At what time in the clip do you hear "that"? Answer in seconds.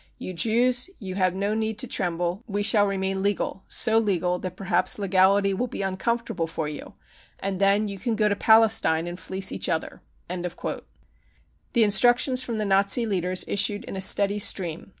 4.39-4.55